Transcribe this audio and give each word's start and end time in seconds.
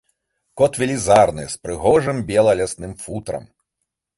Кот 0.61 0.79
велізарны, 0.83 1.45
з 1.53 1.67
прыгожым 1.67 2.25
бела-лясным 2.31 2.99
футрам. 3.07 3.47